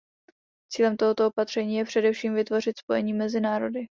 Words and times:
Cílem 0.69 0.97
tohoto 0.97 1.27
opatření 1.27 1.75
je 1.75 1.85
především 1.85 2.35
vytvořit 2.35 2.77
spojení 2.79 3.13
mezi 3.13 3.39
národy. 3.41 3.87